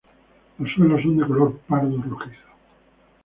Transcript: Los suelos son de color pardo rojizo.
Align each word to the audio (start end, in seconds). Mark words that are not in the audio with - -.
Los 0.57 0.71
suelos 0.73 1.03
son 1.03 1.15
de 1.17 1.27
color 1.27 1.59
pardo 1.67 1.95
rojizo. 2.01 2.47